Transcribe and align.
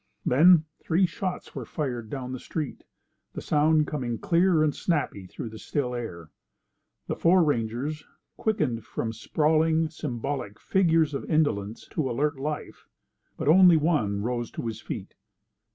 Then 0.25 0.65
three 0.79 1.05
shots 1.05 1.53
were 1.53 1.63
fired 1.63 2.09
down 2.09 2.31
the 2.31 2.39
street, 2.39 2.85
the 3.33 3.39
sound 3.41 3.85
coming 3.85 4.17
clear 4.17 4.63
and 4.63 4.73
snappy 4.75 5.27
through 5.27 5.49
the 5.49 5.59
still 5.59 5.93
air. 5.93 6.31
The 7.05 7.15
four 7.15 7.43
rangers 7.43 8.03
quickened 8.35 8.83
from 8.83 9.13
sprawling, 9.13 9.89
symbolic 9.91 10.59
figures 10.59 11.13
of 11.13 11.29
indolence 11.29 11.87
to 11.89 12.09
alert 12.09 12.39
life, 12.39 12.87
but 13.37 13.47
only 13.47 13.77
one 13.77 14.23
rose 14.23 14.49
to 14.53 14.65
his 14.65 14.81
feet. 14.81 15.13